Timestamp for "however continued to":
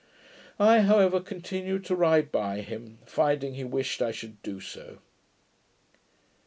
0.79-1.95